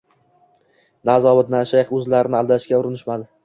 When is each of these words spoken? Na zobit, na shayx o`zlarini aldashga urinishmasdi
Na 1.11 1.19
zobit, 1.27 1.51
na 1.57 1.63
shayx 1.75 1.95
o`zlarini 2.01 2.41
aldashga 2.43 2.81
urinishmasdi 2.85 3.33